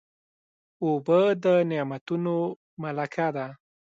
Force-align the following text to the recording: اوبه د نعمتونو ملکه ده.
اوبه 0.83 1.19
د 1.43 1.45
نعمتونو 1.69 2.35
ملکه 2.81 3.27
ده. 3.35 3.47